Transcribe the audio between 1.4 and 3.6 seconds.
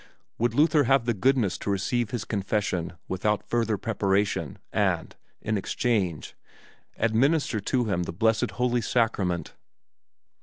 to receive his confession without